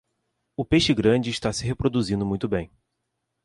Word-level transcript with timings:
O 0.57 0.65
peixe 0.65 0.95
grande 0.95 1.29
está 1.29 1.53
se 1.53 1.63
reproduzindo 1.63 2.25
muito 2.25 2.47
bem. 2.49 2.71